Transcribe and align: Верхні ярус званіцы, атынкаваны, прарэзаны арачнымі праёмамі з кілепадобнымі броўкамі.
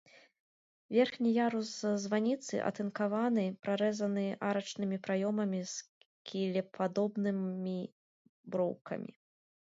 Верхні 0.95 1.31
ярус 1.33 1.67
званіцы, 2.05 2.55
атынкаваны, 2.69 3.43
прарэзаны 3.65 4.23
арачнымі 4.47 4.97
праёмамі 5.05 5.59
з 5.73 6.07
кілепадобнымі 6.31 7.75
броўкамі. 8.57 9.11